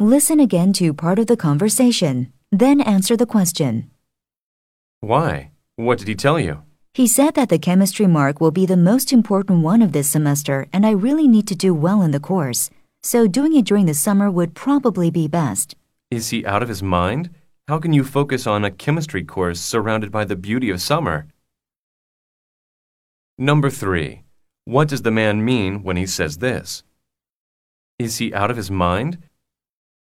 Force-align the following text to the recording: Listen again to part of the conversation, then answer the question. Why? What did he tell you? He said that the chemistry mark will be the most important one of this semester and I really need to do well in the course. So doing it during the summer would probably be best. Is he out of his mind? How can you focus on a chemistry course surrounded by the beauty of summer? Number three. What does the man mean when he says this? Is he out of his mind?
Listen 0.00 0.38
again 0.38 0.72
to 0.74 0.94
part 0.94 1.18
of 1.18 1.26
the 1.26 1.36
conversation, 1.36 2.32
then 2.52 2.80
answer 2.80 3.16
the 3.16 3.26
question. 3.26 3.90
Why? 5.00 5.50
What 5.74 5.98
did 5.98 6.06
he 6.06 6.14
tell 6.14 6.38
you? 6.38 6.62
He 6.94 7.08
said 7.08 7.34
that 7.34 7.48
the 7.48 7.58
chemistry 7.58 8.06
mark 8.06 8.40
will 8.40 8.52
be 8.52 8.64
the 8.64 8.76
most 8.76 9.12
important 9.12 9.64
one 9.64 9.82
of 9.82 9.90
this 9.90 10.08
semester 10.08 10.68
and 10.72 10.86
I 10.86 10.92
really 10.92 11.26
need 11.26 11.48
to 11.48 11.56
do 11.56 11.74
well 11.74 12.02
in 12.02 12.12
the 12.12 12.20
course. 12.20 12.70
So 13.02 13.26
doing 13.26 13.56
it 13.56 13.64
during 13.64 13.86
the 13.86 13.94
summer 13.94 14.30
would 14.30 14.54
probably 14.54 15.10
be 15.10 15.26
best. 15.26 15.74
Is 16.12 16.30
he 16.30 16.46
out 16.46 16.62
of 16.62 16.68
his 16.68 16.80
mind? 16.82 17.30
How 17.66 17.80
can 17.80 17.92
you 17.92 18.04
focus 18.04 18.46
on 18.46 18.64
a 18.64 18.70
chemistry 18.70 19.24
course 19.24 19.58
surrounded 19.58 20.12
by 20.12 20.24
the 20.24 20.36
beauty 20.36 20.70
of 20.70 20.80
summer? 20.80 21.26
Number 23.36 23.68
three. 23.68 24.22
What 24.64 24.86
does 24.86 25.02
the 25.02 25.10
man 25.10 25.44
mean 25.44 25.82
when 25.82 25.96
he 25.96 26.06
says 26.06 26.38
this? 26.38 26.84
Is 27.98 28.18
he 28.18 28.32
out 28.32 28.52
of 28.52 28.56
his 28.56 28.70
mind? 28.70 29.18